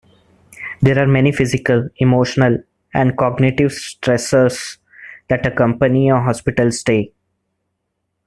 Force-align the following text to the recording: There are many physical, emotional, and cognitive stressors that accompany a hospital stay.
There 0.81 0.97
are 0.97 1.05
many 1.05 1.31
physical, 1.31 1.87
emotional, 1.97 2.57
and 2.91 3.15
cognitive 3.15 3.69
stressors 3.69 4.77
that 5.29 5.45
accompany 5.45 6.09
a 6.09 6.19
hospital 6.19 6.71
stay. 6.71 7.13